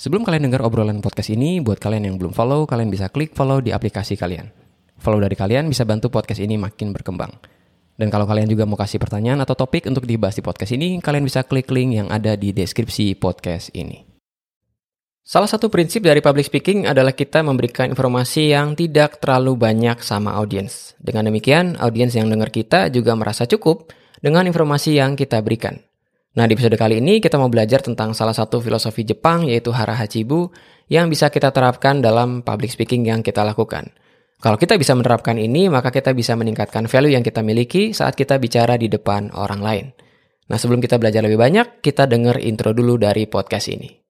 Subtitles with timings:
[0.00, 3.60] Sebelum kalian dengar obrolan podcast ini, buat kalian yang belum follow, kalian bisa klik follow
[3.60, 4.48] di aplikasi kalian.
[4.96, 7.28] Follow dari kalian bisa bantu podcast ini makin berkembang.
[8.00, 11.28] Dan kalau kalian juga mau kasih pertanyaan atau topik untuk dibahas di podcast ini, kalian
[11.28, 14.08] bisa klik link yang ada di deskripsi podcast ini.
[15.20, 20.32] Salah satu prinsip dari public speaking adalah kita memberikan informasi yang tidak terlalu banyak sama
[20.32, 20.96] audiens.
[20.96, 23.92] Dengan demikian, audiens yang dengar kita juga merasa cukup
[24.24, 25.76] dengan informasi yang kita berikan.
[26.30, 29.98] Nah, di episode kali ini kita mau belajar tentang salah satu filosofi Jepang yaitu Hara
[29.98, 30.54] Hachibu
[30.86, 33.90] yang bisa kita terapkan dalam public speaking yang kita lakukan.
[34.38, 38.38] Kalau kita bisa menerapkan ini, maka kita bisa meningkatkan value yang kita miliki saat kita
[38.38, 39.86] bicara di depan orang lain.
[40.48, 44.09] Nah, sebelum kita belajar lebih banyak, kita dengar intro dulu dari podcast ini.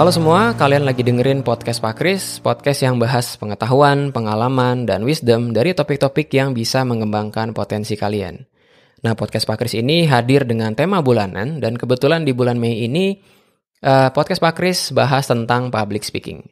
[0.00, 5.52] Halo semua, kalian lagi dengerin podcast Pak Kris, podcast yang bahas pengetahuan, pengalaman, dan wisdom
[5.52, 8.40] dari topik-topik yang bisa mengembangkan potensi kalian.
[9.04, 13.20] Nah, podcast Pak Kris ini hadir dengan tema bulanan, dan kebetulan di bulan Mei ini,
[13.84, 16.48] uh, podcast Pak Kris bahas tentang public speaking.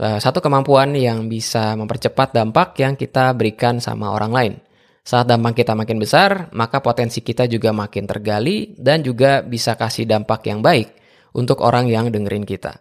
[0.00, 4.54] Uh, satu kemampuan yang bisa mempercepat dampak yang kita berikan sama orang lain.
[5.04, 10.08] Saat dampak kita makin besar, maka potensi kita juga makin tergali dan juga bisa kasih
[10.08, 11.01] dampak yang baik
[11.36, 12.80] untuk orang yang dengerin kita.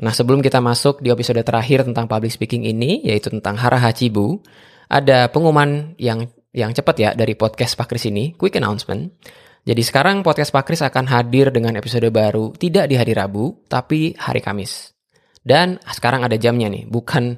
[0.00, 4.40] Nah, sebelum kita masuk di episode terakhir tentang public speaking ini, yaitu tentang Hara Hachibu,
[4.88, 9.12] ada pengumuman yang yang cepat ya dari podcast Pak Kris ini, quick announcement.
[9.60, 14.16] Jadi sekarang podcast Pak Kris akan hadir dengan episode baru tidak di hari Rabu, tapi
[14.16, 14.96] hari Kamis.
[15.40, 17.36] Dan sekarang ada jamnya nih, bukan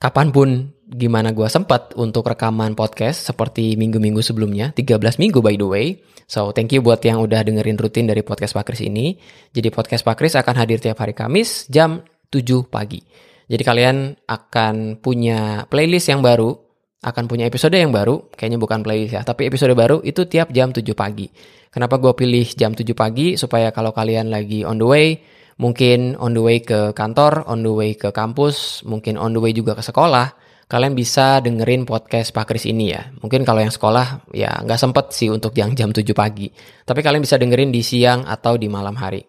[0.00, 5.68] kapan pun gimana gue sempat untuk rekaman podcast seperti minggu-minggu sebelumnya, 13 minggu by the
[5.68, 5.86] way.
[6.24, 9.20] So, thank you buat yang udah dengerin rutin dari podcast Pak Kris ini.
[9.52, 12.00] Jadi podcast Pak Kris akan hadir tiap hari Kamis jam
[12.32, 13.04] 7 pagi.
[13.50, 16.54] Jadi kalian akan punya playlist yang baru,
[17.02, 20.70] akan punya episode yang baru, kayaknya bukan playlist ya, tapi episode baru itu tiap jam
[20.70, 21.28] 7 pagi.
[21.70, 23.34] Kenapa gue pilih jam 7 pagi?
[23.34, 25.18] Supaya kalau kalian lagi on the way,
[25.60, 29.52] mungkin on the way ke kantor, on the way ke kampus, mungkin on the way
[29.52, 30.32] juga ke sekolah,
[30.64, 33.12] kalian bisa dengerin podcast Pak Kris ini ya.
[33.20, 36.48] Mungkin kalau yang sekolah ya nggak sempet sih untuk yang jam 7 pagi.
[36.88, 39.20] Tapi kalian bisa dengerin di siang atau di malam hari.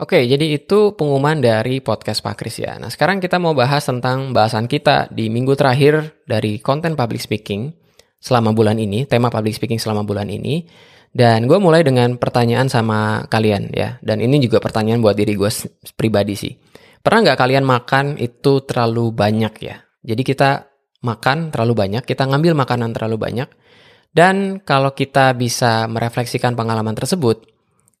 [0.00, 2.80] Oke, jadi itu pengumuman dari podcast Pak Kris ya.
[2.80, 7.68] Nah, sekarang kita mau bahas tentang bahasan kita di minggu terakhir dari konten public speaking
[8.16, 10.64] selama bulan ini, tema public speaking selama bulan ini.
[11.10, 13.98] Dan gue mulai dengan pertanyaan sama kalian ya.
[13.98, 15.50] Dan ini juga pertanyaan buat diri gue
[15.98, 16.52] pribadi sih.
[17.00, 19.80] Pernah nggak kalian makan itu terlalu banyak ya?
[20.00, 23.48] Jadi kita makan terlalu banyak, kita ngambil makanan terlalu banyak,
[24.12, 27.48] dan kalau kita bisa merefleksikan pengalaman tersebut,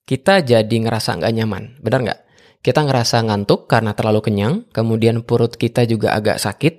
[0.04, 2.20] kita jadi ngerasa nggak nyaman, benar nggak?
[2.60, 6.74] Kita ngerasa ngantuk karena terlalu kenyang, kemudian perut kita juga agak sakit,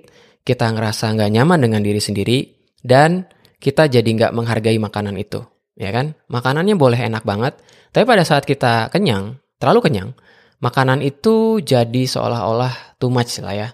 [0.46, 2.38] kita ngerasa nggak nyaman dengan diri sendiri,
[2.86, 3.26] dan
[3.58, 5.42] kita jadi nggak menghargai makanan itu,
[5.76, 6.18] ya kan?
[6.28, 7.58] Makanannya boleh enak banget,
[7.90, 10.10] tapi pada saat kita kenyang, terlalu kenyang,
[10.62, 13.68] makanan itu jadi seolah-olah too much lah ya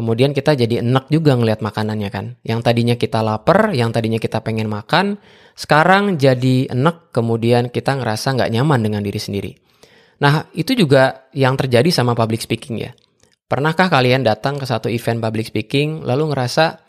[0.00, 2.40] Kemudian kita jadi enak juga ngelihat makanannya kan.
[2.40, 5.20] Yang tadinya kita lapar, yang tadinya kita pengen makan,
[5.52, 9.52] sekarang jadi enak, kemudian kita ngerasa nggak nyaman dengan diri sendiri.
[10.24, 12.96] Nah, itu juga yang terjadi sama public speaking ya.
[13.44, 16.80] Pernahkah kalian datang ke satu event public speaking, lalu ngerasa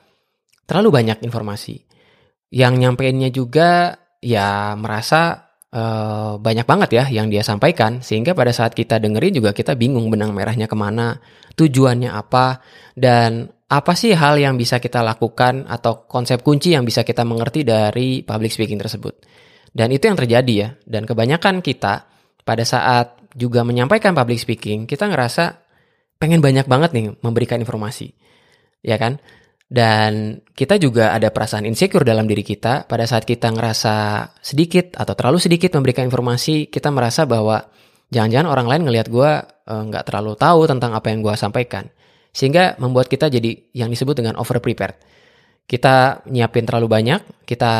[0.63, 1.83] terlalu banyak informasi?
[2.47, 7.99] Yang nyampeinnya juga ya merasa uh, banyak banget ya yang dia sampaikan.
[8.05, 11.17] Sehingga pada saat kita dengerin juga kita bingung benang merahnya ke mana
[11.57, 12.61] tujuannya apa
[12.95, 17.65] dan apa sih hal yang bisa kita lakukan atau konsep kunci yang bisa kita mengerti
[17.65, 19.17] dari public speaking tersebut.
[19.71, 20.69] Dan itu yang terjadi ya.
[20.83, 22.05] Dan kebanyakan kita
[22.43, 25.63] pada saat juga menyampaikan public speaking kita ngerasa
[26.19, 28.11] pengen banyak banget nih memberikan informasi.
[28.83, 29.23] Ya kan
[29.71, 33.95] dan kita juga ada perasaan insecure dalam diri kita pada saat kita ngerasa
[34.43, 37.71] sedikit atau terlalu sedikit memberikan informasi, kita merasa bahwa
[38.11, 41.87] jangan-jangan orang lain ngelihat gue uh, nggak terlalu tahu tentang apa yang gue sampaikan.
[42.35, 44.99] Sehingga membuat kita jadi yang disebut dengan over prepared.
[45.63, 47.73] Kita nyiapin terlalu banyak, kita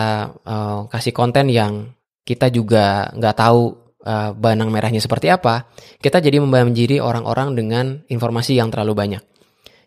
[0.47, 1.91] uh, kasih konten yang
[2.23, 3.61] kita juga nggak tahu
[4.07, 5.67] uh, benang merahnya seperti apa.
[5.99, 9.23] Kita jadi menjadi orang-orang dengan informasi yang terlalu banyak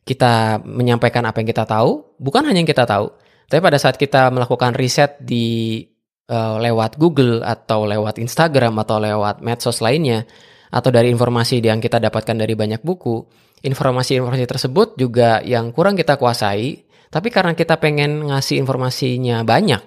[0.04, 3.08] kita menyampaikan apa yang kita tahu, bukan hanya yang kita tahu,
[3.48, 5.80] tapi pada saat kita melakukan riset di
[6.28, 10.28] uh, lewat Google atau lewat Instagram atau lewat medsos lainnya
[10.68, 13.24] atau dari informasi yang kita dapatkan dari banyak buku,
[13.64, 19.80] informasi-informasi tersebut juga yang kurang kita kuasai, tapi karena kita pengen ngasih informasinya banyak,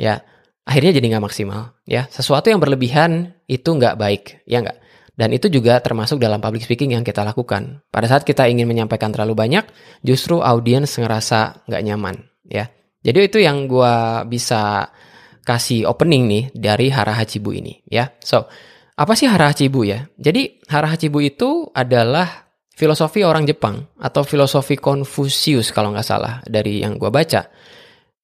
[0.00, 0.24] ya
[0.64, 4.78] akhirnya jadi nggak maksimal, ya sesuatu yang berlebihan itu nggak baik, ya nggak.
[5.14, 7.86] Dan itu juga termasuk dalam public speaking yang kita lakukan.
[7.86, 9.62] Pada saat kita ingin menyampaikan terlalu banyak,
[10.02, 12.16] justru audiens ngerasa nggak nyaman,
[12.50, 12.66] ya.
[13.04, 13.94] Jadi itu yang gue
[14.26, 14.90] bisa
[15.44, 18.08] kasih opening nih dari Hara Hachibu ini ya.
[18.24, 18.48] So,
[18.96, 20.08] apa sih Hara Hachibu ya?
[20.16, 26.80] Jadi Hara Hachibu itu adalah filosofi orang Jepang atau filosofi Konfusius kalau nggak salah dari
[26.80, 27.44] yang gue baca.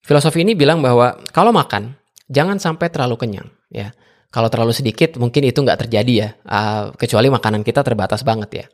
[0.01, 1.93] Filosofi ini bilang bahwa kalau makan
[2.25, 3.93] jangan sampai terlalu kenyang ya.
[4.31, 8.65] Kalau terlalu sedikit mungkin itu nggak terjadi ya, uh, kecuali makanan kita terbatas banget ya.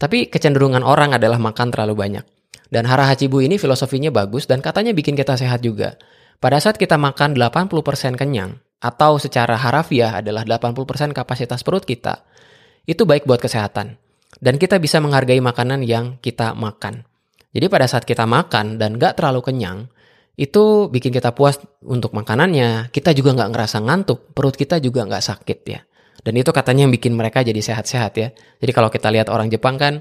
[0.00, 2.24] Tapi kecenderungan orang adalah makan terlalu banyak.
[2.72, 6.00] Dan Hara Hachibu ini filosofinya bagus dan katanya bikin kita sehat juga.
[6.40, 12.26] Pada saat kita makan 80% kenyang, atau secara harafiah adalah 80% kapasitas perut kita,
[12.82, 13.94] itu baik buat kesehatan.
[14.42, 17.06] Dan kita bisa menghargai makanan yang kita makan.
[17.54, 19.86] Jadi pada saat kita makan dan gak terlalu kenyang,
[20.32, 25.24] itu bikin kita puas untuk makanannya, kita juga nggak ngerasa ngantuk, perut kita juga nggak
[25.24, 25.80] sakit ya.
[26.22, 28.28] Dan itu katanya yang bikin mereka jadi sehat-sehat ya.
[28.32, 30.00] Jadi kalau kita lihat orang Jepang kan,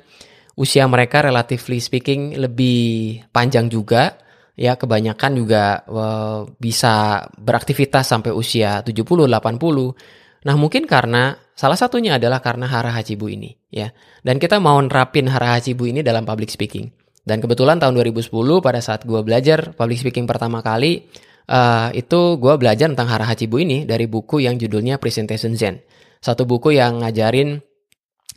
[0.56, 4.16] usia mereka relatively speaking lebih panjang juga,
[4.56, 10.46] ya kebanyakan juga uh, bisa beraktivitas sampai usia 70, 80.
[10.48, 13.90] Nah mungkin karena salah satunya adalah karena hara hachibu ini ya.
[14.22, 17.01] Dan kita mau nerapin hara hachibu ini dalam public speaking.
[17.22, 18.34] Dan kebetulan tahun 2010
[18.66, 21.06] pada saat gue belajar public speaking pertama kali,
[21.50, 25.82] uh, itu gue belajar tentang Hara Hachibu ini dari buku yang judulnya Presentation Zen.
[26.22, 27.62] Satu buku yang ngajarin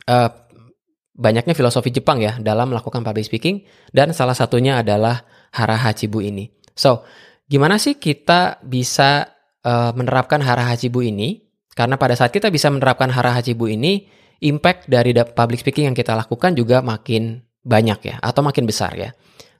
[0.09, 0.29] uh,
[1.15, 6.51] banyaknya filosofi Jepang ya dalam melakukan public speaking dan salah satunya adalah Hara Hachibu ini.
[6.75, 7.07] So,
[7.47, 9.31] gimana sih kita bisa
[9.63, 11.41] uh, menerapkan Hara Hachibu ini?
[11.75, 14.07] Karena pada saat kita bisa menerapkan Hara Hachibu ini,
[14.43, 19.09] impact dari public speaking yang kita lakukan juga makin banyak ya atau makin besar ya.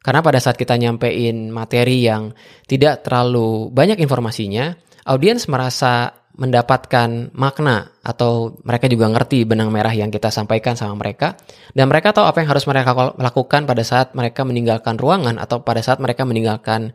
[0.05, 2.29] Karena pada saat kita nyampein materi yang
[2.69, 4.77] tidak terlalu banyak informasinya,
[5.09, 11.39] audiens merasa mendapatkan makna atau mereka juga ngerti benang merah yang kita sampaikan sama mereka
[11.71, 15.79] dan mereka tahu apa yang harus mereka lakukan pada saat mereka meninggalkan ruangan atau pada
[15.79, 16.91] saat mereka meninggalkan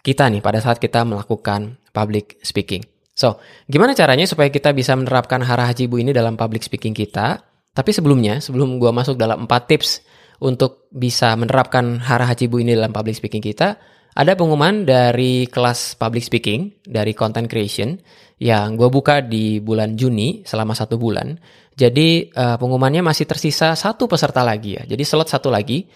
[0.00, 2.80] kita nih pada saat kita melakukan public speaking.
[3.12, 7.42] So, gimana caranya supaya kita bisa menerapkan hara hajibu ini dalam public speaking kita?
[7.74, 10.06] Tapi sebelumnya, sebelum gua masuk dalam 4 tips
[10.38, 13.78] untuk bisa menerapkan hara hachibu ini dalam public speaking kita,
[14.18, 17.98] ada pengumuman dari kelas public speaking, dari content creation,
[18.42, 21.38] yang gue buka di bulan Juni selama satu bulan.
[21.78, 25.86] Jadi uh, pengumumannya masih tersisa satu peserta lagi ya, jadi slot satu lagi.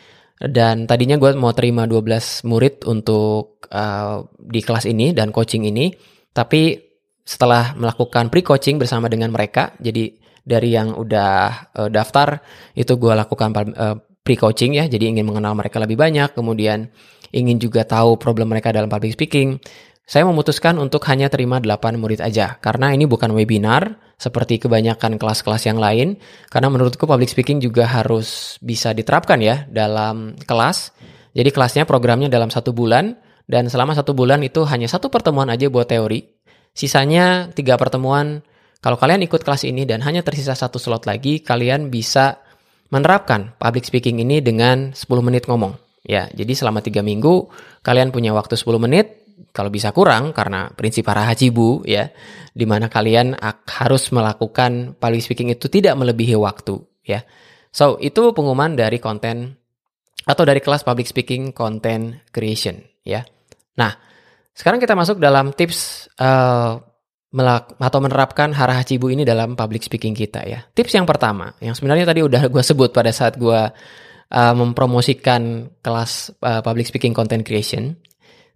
[0.43, 5.95] Dan tadinya gue mau terima 12 murid untuk uh, di kelas ini dan coaching ini,
[6.35, 6.75] tapi
[7.23, 10.11] setelah melakukan pre-coaching bersama dengan mereka, jadi
[10.43, 12.43] dari yang udah uh, daftar
[12.75, 13.55] itu gue lakukan
[14.23, 16.91] pre-coaching ya, jadi ingin mengenal mereka lebih banyak, kemudian
[17.35, 19.59] ingin juga tahu problem mereka dalam public speaking.
[20.03, 25.67] Saya memutuskan untuk hanya terima 8 murid aja, karena ini bukan webinar seperti kebanyakan kelas-kelas
[25.67, 26.19] yang lain,
[26.51, 30.95] karena menurutku public speaking juga harus bisa diterapkan ya dalam kelas.
[31.33, 35.67] Jadi kelasnya programnya dalam satu bulan, dan selama satu bulan itu hanya satu pertemuan aja
[35.67, 36.23] buat teori.
[36.73, 38.41] Sisanya tiga pertemuan.
[38.83, 42.43] Kalau kalian ikut kelas ini dan hanya tersisa satu slot lagi, kalian bisa
[42.93, 45.75] menerapkan public speaking ini dengan 10 menit ngomong.
[46.05, 47.49] Ya, jadi selama tiga minggu
[47.81, 49.25] kalian punya waktu 10 menit,
[49.57, 52.13] kalau bisa kurang karena prinsip para hajibu ya,
[52.53, 53.35] di mana kalian
[53.67, 57.25] harus melakukan public speaking itu tidak melebihi waktu ya.
[57.73, 59.57] So, itu pengumuman dari konten
[60.29, 63.25] atau dari kelas public speaking content creation ya.
[63.81, 63.97] Nah,
[64.53, 66.77] sekarang kita masuk dalam tips uh,
[67.33, 70.61] melak atau menerapkan hara hacibu ini dalam public speaking kita ya.
[70.77, 73.61] Tips yang pertama, yang sebenarnya tadi udah gue sebut pada saat gue
[74.33, 77.97] uh, mempromosikan kelas uh, public speaking content creation.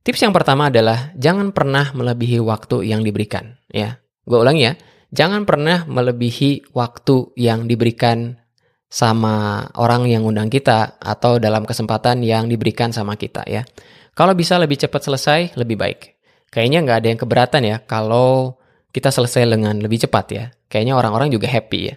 [0.04, 3.97] Tips yang pertama adalah jangan pernah melebihi waktu yang diberikan ya.
[4.23, 4.73] Gue ulangi ya,
[5.11, 8.38] jangan pernah melebihi waktu yang diberikan
[8.87, 13.66] sama orang yang undang kita atau dalam kesempatan yang diberikan sama kita ya.
[14.16, 16.00] Kalau bisa lebih cepat selesai, lebih baik.
[16.49, 18.56] Kayaknya nggak ada yang keberatan ya kalau
[18.96, 20.44] kita selesai dengan lebih cepat ya.
[20.72, 21.94] Kayaknya orang-orang juga happy ya.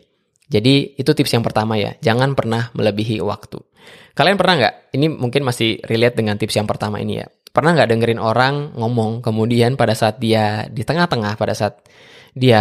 [0.51, 3.63] Jadi itu tips yang pertama ya, jangan pernah melebihi waktu.
[4.17, 4.75] Kalian pernah nggak?
[4.99, 7.31] Ini mungkin masih relate dengan tips yang pertama ini ya.
[7.55, 11.79] Pernah nggak dengerin orang ngomong kemudian pada saat dia di tengah-tengah, pada saat
[12.35, 12.59] dia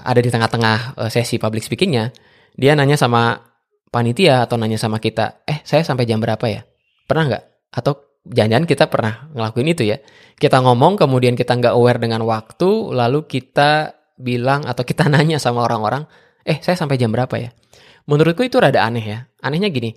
[0.00, 2.14] ada di tengah-tengah eh, sesi public speakingnya,
[2.54, 3.42] dia nanya sama
[3.90, 6.62] panitia atau nanya sama kita, eh saya sampai jam berapa ya?
[7.10, 7.44] Pernah nggak?
[7.74, 9.98] Atau jangan-jangan kita pernah ngelakuin itu ya.
[10.36, 15.64] Kita ngomong kemudian kita nggak aware dengan waktu, lalu kita bilang atau kita nanya sama
[15.64, 16.04] orang-orang,
[16.44, 17.50] eh saya sampai jam berapa ya?
[18.08, 19.18] Menurutku itu rada aneh ya.
[19.40, 19.96] Anehnya gini,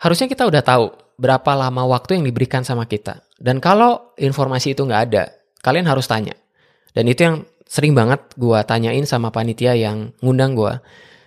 [0.00, 0.86] harusnya kita udah tahu
[1.20, 3.20] berapa lama waktu yang diberikan sama kita.
[3.36, 6.32] Dan kalau informasi itu nggak ada, kalian harus tanya.
[6.96, 7.36] Dan itu yang
[7.68, 10.80] sering banget gue tanyain sama panitia yang ngundang gue.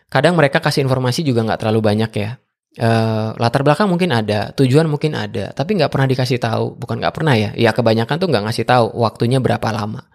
[0.10, 2.38] Kadang mereka kasih informasi juga nggak terlalu banyak ya.
[2.74, 6.74] Uh, latar belakang mungkin ada, tujuan mungkin ada, tapi nggak pernah dikasih tahu.
[6.74, 10.10] Bukan nggak pernah ya, ya kebanyakan tuh nggak ngasih tahu waktunya berapa lama.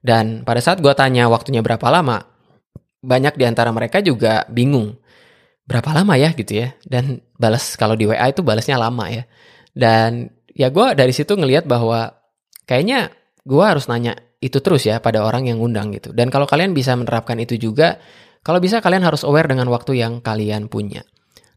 [0.00, 2.24] Dan pada saat gue tanya waktunya berapa lama,
[3.04, 4.96] banyak di antara mereka juga bingung.
[5.68, 6.72] Berapa lama ya gitu ya.
[6.80, 9.28] Dan balas kalau di WA itu balasnya lama ya.
[9.76, 12.08] Dan ya gue dari situ ngelihat bahwa
[12.64, 13.12] kayaknya
[13.44, 16.14] gue harus nanya itu terus ya pada orang yang ngundang gitu.
[16.14, 17.98] Dan kalau kalian bisa menerapkan itu juga,
[18.40, 21.02] kalau bisa kalian harus aware dengan waktu yang kalian punya.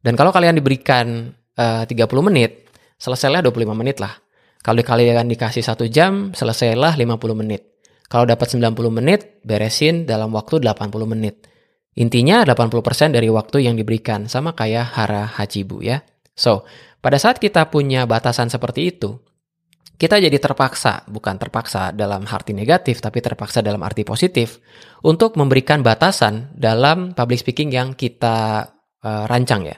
[0.01, 2.67] Dan kalau kalian diberikan eh, uh, 30 menit,
[2.97, 4.17] selesailah 25 menit lah.
[4.61, 7.71] Kalau kalian dikasih satu jam, selesailah 50 menit.
[8.05, 11.49] Kalau dapat 90 menit, beresin dalam waktu 80 menit.
[11.97, 16.05] Intinya 80% dari waktu yang diberikan, sama kayak hara hajibu ya.
[16.37, 16.63] So,
[17.01, 19.17] pada saat kita punya batasan seperti itu,
[19.97, 24.57] kita jadi terpaksa, bukan terpaksa dalam arti negatif, tapi terpaksa dalam arti positif,
[25.05, 28.65] untuk memberikan batasan dalam public speaking yang kita
[29.01, 29.77] uh, rancang ya.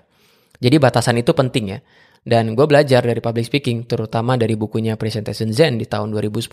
[0.64, 1.80] Jadi batasan itu penting ya.
[2.24, 6.48] Dan gue belajar dari public speaking, terutama dari bukunya Presentation Zen di tahun 2010,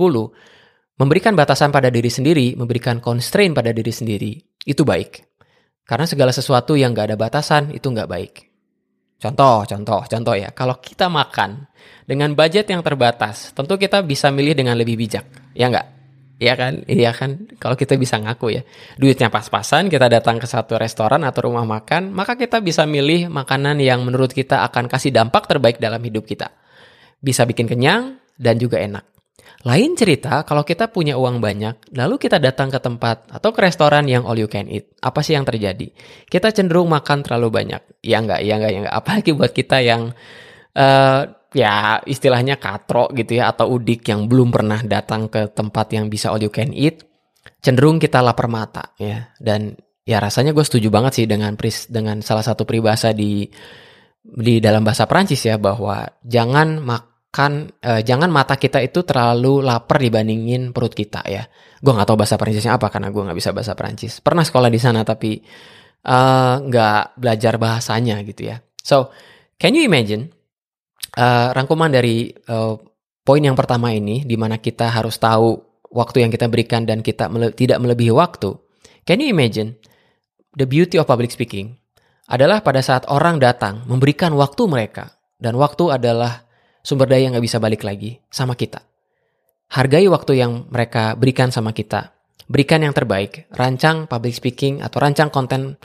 [0.98, 4.34] memberikan batasan pada diri sendiri, memberikan constraint pada diri sendiri,
[4.66, 5.30] itu baik.
[5.86, 8.50] Karena segala sesuatu yang gak ada batasan, itu gak baik.
[9.20, 10.50] Contoh, contoh, contoh ya.
[10.56, 11.68] Kalau kita makan
[12.08, 15.28] dengan budget yang terbatas, tentu kita bisa milih dengan lebih bijak.
[15.52, 15.99] Ya nggak?
[16.40, 16.72] Iya kan?
[16.88, 17.52] Iya kan?
[17.60, 18.62] Kalau kita bisa ngaku ya.
[18.96, 23.76] Duitnya pas-pasan, kita datang ke satu restoran atau rumah makan, maka kita bisa milih makanan
[23.76, 26.48] yang menurut kita akan kasih dampak terbaik dalam hidup kita.
[27.20, 29.04] Bisa bikin kenyang dan juga enak.
[29.68, 34.08] Lain cerita kalau kita punya uang banyak, lalu kita datang ke tempat atau ke restoran
[34.08, 34.96] yang all you can eat.
[35.04, 35.92] Apa sih yang terjadi?
[36.24, 38.00] Kita cenderung makan terlalu banyak.
[38.00, 38.96] Ya enggak, ya enggak, ya enggak.
[38.96, 40.16] Apalagi buat kita yang
[40.76, 46.06] uh, ya istilahnya katro gitu ya atau udik yang belum pernah datang ke tempat yang
[46.06, 47.02] bisa all you can eat
[47.60, 49.30] cenderung kita lapar mata ya.
[49.36, 53.46] Dan ya rasanya gue setuju banget sih dengan pris dengan salah satu peribahasa di
[54.20, 60.00] di dalam bahasa Prancis ya bahwa jangan makan eh, jangan mata kita itu terlalu lapar
[60.00, 61.44] dibandingin perut kita ya.
[61.80, 64.80] Gue nggak tahu bahasa Prancisnya apa karena gue nggak bisa bahasa Prancis pernah sekolah di
[64.80, 65.40] sana tapi
[66.04, 68.56] eh, nggak uh, belajar bahasanya gitu ya.
[68.80, 69.12] So
[69.60, 70.39] can you imagine
[71.16, 72.76] uh, rangkuman dari uh,
[73.24, 75.58] poin yang pertama ini, di mana kita harus tahu
[75.90, 78.54] waktu yang kita berikan dan kita mele tidak melebihi waktu.
[79.06, 79.74] Can you imagine
[80.54, 81.78] the beauty of public speaking
[82.30, 86.46] adalah pada saat orang datang memberikan waktu mereka dan waktu adalah
[86.86, 88.86] sumber daya yang nggak bisa balik lagi sama kita.
[89.70, 92.14] Hargai waktu yang mereka berikan sama kita.
[92.50, 93.46] Berikan yang terbaik.
[93.54, 95.78] Rancang public speaking atau rancang konten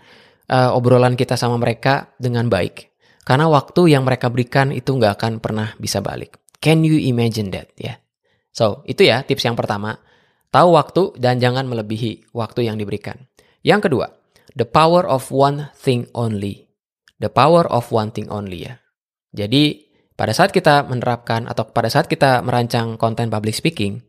[0.50, 2.95] uh, obrolan kita sama mereka dengan baik.
[3.25, 6.38] Karena waktu yang mereka berikan itu nggak akan pernah bisa balik.
[6.62, 7.74] Can you imagine that?
[7.75, 7.84] Ya.
[7.84, 7.98] Yeah.
[8.53, 10.00] So, itu ya tips yang pertama.
[10.53, 13.27] Tahu waktu dan jangan melebihi waktu yang diberikan.
[13.65, 14.08] Yang kedua,
[14.53, 16.70] the power of one thing only.
[17.20, 18.79] The power of one thing only ya.
[19.36, 19.84] Jadi,
[20.15, 24.00] pada saat kita menerapkan atau pada saat kita merancang konten public speaking,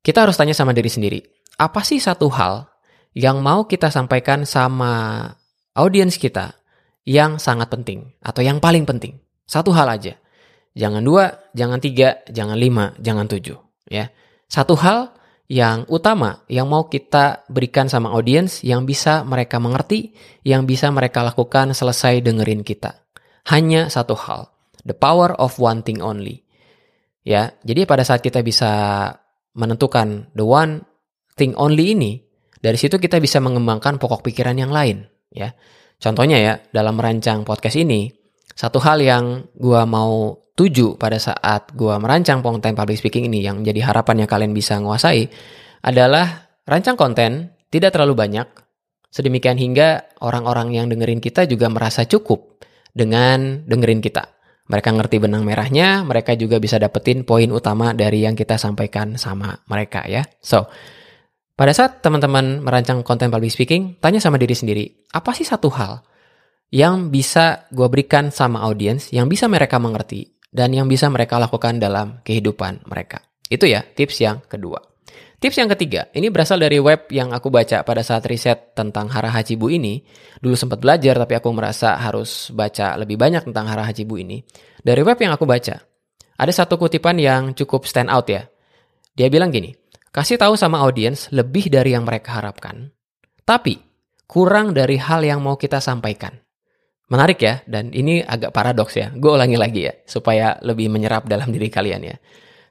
[0.00, 1.20] kita harus tanya sama diri sendiri,
[1.60, 2.72] apa sih satu hal
[3.12, 5.28] yang mau kita sampaikan sama
[5.76, 6.63] audiens kita
[7.04, 9.20] yang sangat penting atau yang paling penting.
[9.44, 10.16] Satu hal aja.
[10.74, 13.54] Jangan dua, jangan tiga, jangan lima, jangan tujuh.
[13.86, 14.10] Ya,
[14.50, 15.14] satu hal
[15.46, 21.22] yang utama yang mau kita berikan sama audiens yang bisa mereka mengerti, yang bisa mereka
[21.22, 23.06] lakukan selesai dengerin kita.
[23.46, 24.50] Hanya satu hal,
[24.88, 26.42] the power of one thing only.
[27.24, 28.72] Ya, jadi pada saat kita bisa
[29.54, 30.82] menentukan the one
[31.36, 32.24] thing only ini,
[32.58, 35.06] dari situ kita bisa mengembangkan pokok pikiran yang lain.
[35.28, 35.52] Ya,
[36.04, 38.12] Contohnya ya, dalam merancang podcast ini,
[38.52, 43.64] satu hal yang gue mau tuju pada saat gue merancang konten public speaking ini yang
[43.64, 45.32] menjadi harapan yang kalian bisa nguasai
[45.80, 48.44] adalah rancang konten tidak terlalu banyak,
[49.08, 52.60] sedemikian hingga orang-orang yang dengerin kita juga merasa cukup
[52.92, 54.28] dengan dengerin kita.
[54.68, 59.56] Mereka ngerti benang merahnya, mereka juga bisa dapetin poin utama dari yang kita sampaikan sama
[59.72, 60.20] mereka ya.
[60.44, 60.68] So,
[61.54, 64.84] pada saat teman-teman merancang konten public speaking, tanya sama diri sendiri,
[65.14, 66.02] apa sih satu hal
[66.74, 71.78] yang bisa gue berikan sama audiens, yang bisa mereka mengerti, dan yang bisa mereka lakukan
[71.78, 73.22] dalam kehidupan mereka.
[73.46, 74.82] Itu ya tips yang kedua.
[75.38, 79.28] Tips yang ketiga, ini berasal dari web yang aku baca pada saat riset tentang Hara
[79.28, 80.00] Hachibu ini.
[80.40, 84.40] Dulu sempat belajar, tapi aku merasa harus baca lebih banyak tentang Hara Hachibu ini.
[84.80, 85.76] Dari web yang aku baca,
[86.34, 88.48] ada satu kutipan yang cukup stand out ya.
[89.14, 89.70] Dia bilang gini,
[90.14, 92.94] Kasih tahu sama audiens lebih dari yang mereka harapkan,
[93.42, 93.82] tapi
[94.30, 96.38] kurang dari hal yang mau kita sampaikan.
[97.10, 99.10] Menarik ya, dan ini agak paradoks ya.
[99.10, 102.14] Gue ulangi lagi ya, supaya lebih menyerap dalam diri kalian ya.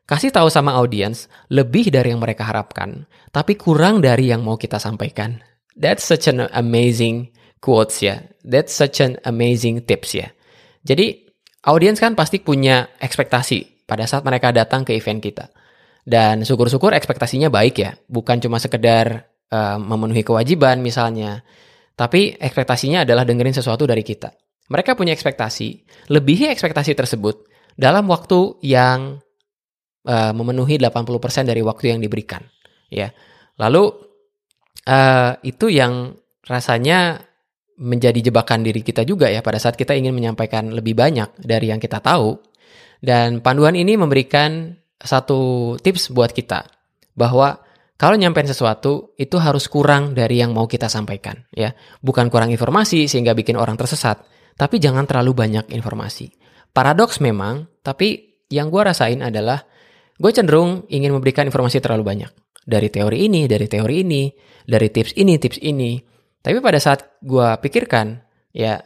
[0.07, 4.79] Kasih tahu sama audiens lebih dari yang mereka harapkan, tapi kurang dari yang mau kita
[4.79, 5.43] sampaikan.
[5.75, 8.23] That's such an amazing quotes ya.
[8.39, 10.31] That's such an amazing tips ya.
[10.87, 11.27] Jadi
[11.67, 15.51] audiens kan pasti punya ekspektasi pada saat mereka datang ke event kita.
[16.03, 21.47] Dan syukur-syukur ekspektasinya baik ya, bukan cuma sekedar uh, memenuhi kewajiban misalnya,
[21.95, 24.35] tapi ekspektasinya adalah dengerin sesuatu dari kita.
[24.67, 25.67] Mereka punya ekspektasi,
[26.11, 27.47] lebihi ekspektasi tersebut
[27.79, 29.23] dalam waktu yang
[30.03, 32.43] uh, memenuhi 80% dari waktu yang diberikan,
[32.91, 33.07] ya.
[33.55, 33.87] Lalu
[34.89, 36.11] uh, itu yang
[36.43, 37.23] rasanya
[37.79, 41.79] menjadi jebakan diri kita juga ya pada saat kita ingin menyampaikan lebih banyak dari yang
[41.79, 42.37] kita tahu.
[43.03, 44.71] Dan panduan ini memberikan
[45.03, 46.65] satu tips buat kita
[47.13, 47.61] bahwa
[47.99, 51.71] kalau nyampein sesuatu itu harus kurang dari yang mau kita sampaikan ya.
[52.01, 54.25] Bukan kurang informasi sehingga bikin orang tersesat,
[54.57, 56.33] tapi jangan terlalu banyak informasi.
[56.73, 59.61] Paradoks memang, tapi yang gue rasain adalah
[60.17, 62.31] gue cenderung ingin memberikan informasi terlalu banyak.
[62.63, 64.23] Dari teori ini, dari teori ini,
[64.65, 66.01] dari tips ini, tips ini.
[66.43, 68.19] Tapi pada saat gue pikirkan,
[68.51, 68.81] ya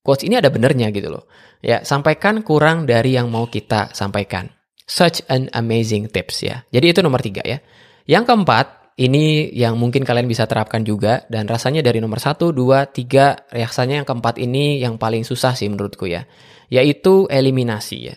[0.00, 1.24] quotes ini ada benernya gitu loh.
[1.64, 4.52] Ya, sampaikan kurang dari yang mau kita sampaikan.
[4.84, 6.64] Such an amazing tips ya.
[6.68, 7.58] Jadi itu nomor tiga ya.
[8.04, 12.86] Yang keempat, ini yang mungkin kalian bisa terapkan juga dan rasanya dari nomor satu, dua,
[12.86, 16.28] tiga, rasanya yang keempat ini yang paling susah sih menurutku ya,
[16.70, 18.14] yaitu eliminasi ya.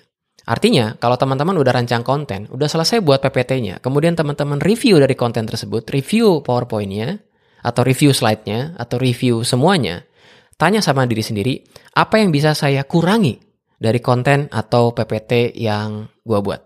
[0.48, 5.44] Artinya, kalau teman-teman udah rancang konten, udah selesai buat PPT-nya, kemudian teman-teman review dari konten
[5.44, 7.20] tersebut, review PowerPoint-nya,
[7.68, 10.08] atau review slide-nya, atau review semuanya,
[10.56, 11.68] tanya sama diri sendiri,
[12.00, 13.47] apa yang bisa saya kurangi
[13.78, 16.62] dari konten atau PPT yang gue buat.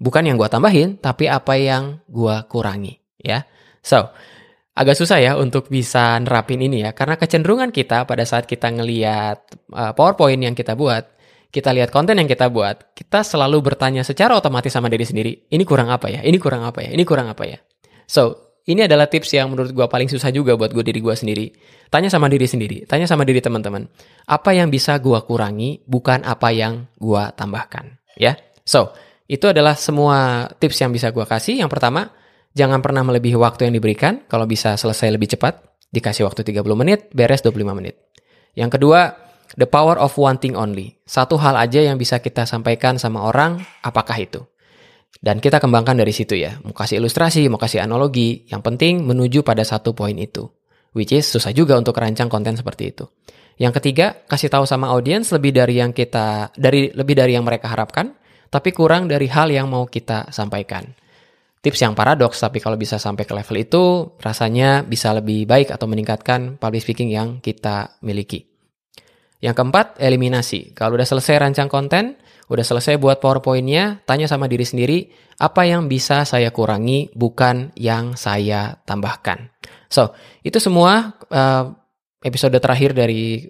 [0.00, 2.98] Bukan yang gue tambahin, tapi apa yang gue kurangi.
[3.20, 3.44] ya.
[3.84, 4.10] So,
[4.74, 9.38] agak susah ya untuk bisa nerapin ini ya, karena kecenderungan kita pada saat kita ngeliat
[9.76, 11.04] uh, PowerPoint yang kita buat,
[11.52, 15.64] kita lihat konten yang kita buat, kita selalu bertanya secara otomatis sama diri sendiri, ini
[15.68, 17.58] kurang apa ya, ini kurang apa ya, ini kurang apa ya.
[18.08, 21.46] So, ini adalah tips yang menurut gue paling susah juga buat gue diri gue sendiri.
[21.90, 23.90] Tanya sama diri sendiri, tanya sama diri teman-teman.
[24.30, 27.98] Apa yang bisa gue kurangi, bukan apa yang gue tambahkan.
[28.14, 28.94] Ya, so
[29.26, 31.58] itu adalah semua tips yang bisa gue kasih.
[31.58, 32.14] Yang pertama,
[32.54, 34.22] jangan pernah melebihi waktu yang diberikan.
[34.30, 35.58] Kalau bisa selesai lebih cepat,
[35.90, 37.98] dikasih waktu 30 menit, beres 25 menit.
[38.54, 39.14] Yang kedua,
[39.58, 40.98] the power of one thing only.
[41.06, 44.49] Satu hal aja yang bisa kita sampaikan sama orang, apakah itu?
[45.18, 46.56] Dan kita kembangkan dari situ ya.
[46.62, 48.46] Mau kasih ilustrasi, mau kasih analogi.
[48.46, 50.46] Yang penting menuju pada satu poin itu.
[50.94, 53.04] Which is susah juga untuk rancang konten seperti itu.
[53.60, 57.68] Yang ketiga, kasih tahu sama audiens lebih dari yang kita dari lebih dari yang mereka
[57.68, 58.16] harapkan,
[58.48, 60.88] tapi kurang dari hal yang mau kita sampaikan.
[61.60, 63.84] Tips yang paradoks, tapi kalau bisa sampai ke level itu,
[64.16, 68.48] rasanya bisa lebih baik atau meningkatkan public speaking yang kita miliki.
[69.44, 70.72] Yang keempat, eliminasi.
[70.72, 72.16] Kalau udah selesai rancang konten,
[72.50, 75.06] Udah selesai buat PowerPoint-nya, tanya sama diri sendiri,
[75.38, 79.54] apa yang bisa saya kurangi, bukan yang saya tambahkan.
[79.86, 81.64] So, itu semua uh,
[82.26, 83.46] episode terakhir dari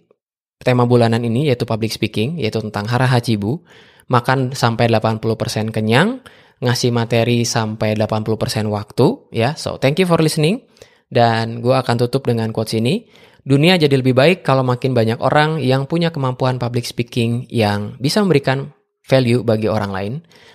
[0.60, 3.64] tema bulanan ini, yaitu public speaking, yaitu tentang hara hajibu.
[4.12, 6.20] Makan sampai 80% kenyang,
[6.60, 9.56] ngasih materi sampai 80% waktu, ya.
[9.56, 10.68] So, thank you for listening.
[11.08, 13.08] Dan gue akan tutup dengan quotes ini.
[13.40, 18.20] Dunia jadi lebih baik kalau makin banyak orang yang punya kemampuan public speaking yang bisa
[18.20, 18.76] memberikan
[19.10, 20.12] value bagi orang lain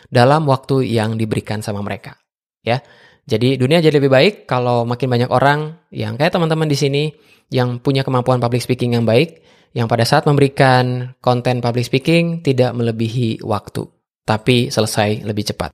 [0.08, 2.16] dalam waktu yang diberikan sama mereka.
[2.64, 2.80] Ya.
[3.26, 7.04] Jadi dunia jadi lebih baik kalau makin banyak orang yang kayak teman-teman di sini
[7.50, 9.42] yang punya kemampuan public speaking yang baik,
[9.74, 13.86] yang pada saat memberikan konten public speaking tidak melebihi waktu,
[14.24, 15.74] tapi selesai lebih cepat.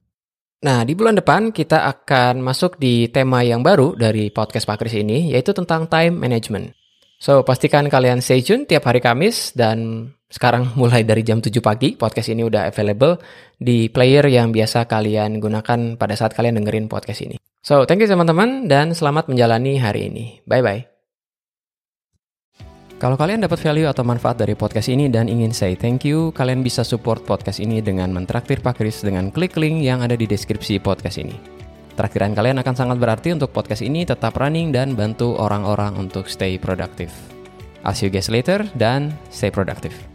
[0.61, 4.93] Nah, di bulan depan kita akan masuk di tema yang baru dari podcast Pak Kris
[4.93, 6.71] ini, yaitu tentang time management.
[7.17, 11.99] So, pastikan kalian stay tune tiap hari Kamis dan sekarang mulai dari jam 7 pagi,
[11.99, 13.19] podcast ini udah available
[13.59, 17.35] di player yang biasa kalian gunakan pada saat kalian dengerin podcast ini.
[17.61, 20.39] So, thank you teman-teman dan selamat menjalani hari ini.
[20.47, 20.87] Bye-bye.
[23.01, 26.61] Kalau kalian dapat value atau manfaat dari podcast ini dan ingin say thank you, kalian
[26.61, 30.77] bisa support podcast ini dengan mentraktir Pak Kris dengan klik link yang ada di deskripsi
[30.79, 31.33] podcast ini.
[31.97, 36.61] Traktiran kalian akan sangat berarti untuk podcast ini tetap running dan bantu orang-orang untuk stay
[36.61, 37.11] productive.
[37.81, 40.10] I'll see you guys later dan stay productive.